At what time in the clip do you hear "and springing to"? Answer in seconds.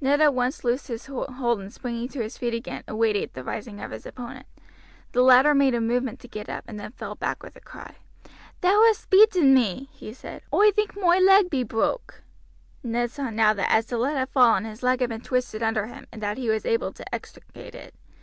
1.60-2.22